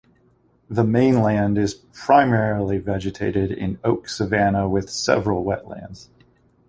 The 0.67 0.83
mainland 0.83 1.59
is 1.59 1.75
primarily 1.75 2.79
vegetated 2.79 3.51
in 3.51 3.77
oak 3.83 4.09
savanna 4.09 4.67
with 4.67 4.89
several 4.89 5.45
wetlands. 5.45 6.07